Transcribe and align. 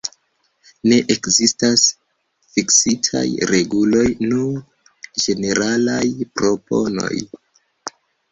Ne 0.91 0.95
ekzistas 1.15 1.83
fiksitaj 2.55 3.25
reguloj, 3.51 4.07
nur 4.31 4.97
ĝeneralaj 5.25 6.03
proponoj. 6.41 7.13